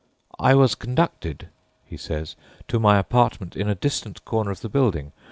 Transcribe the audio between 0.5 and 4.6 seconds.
was conducted," he says, "to my apartment in a distant corner